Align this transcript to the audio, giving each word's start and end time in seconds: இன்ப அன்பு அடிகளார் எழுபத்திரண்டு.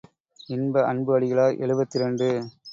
இன்ப 0.49 0.85
அன்பு 0.85 1.11
அடிகளார் 1.17 1.59
எழுபத்திரண்டு. 1.59 2.29